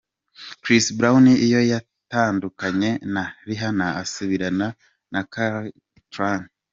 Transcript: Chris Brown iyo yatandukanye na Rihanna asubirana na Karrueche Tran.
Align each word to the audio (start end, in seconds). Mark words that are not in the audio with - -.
Chris 0.63 0.85
Brown 0.97 1.25
iyo 1.45 1.59
yatandukanye 1.71 2.89
na 3.13 3.23
Rihanna 3.47 3.87
asubirana 4.01 4.67
na 5.13 5.21
Karrueche 5.33 6.01
Tran. 6.13 6.41